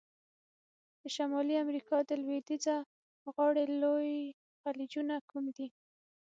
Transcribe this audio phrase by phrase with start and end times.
[1.01, 2.75] د شمالي امریکا د لویدیځه
[3.33, 4.15] غاړي لوی
[4.61, 5.67] خلیجونه کوم دي؟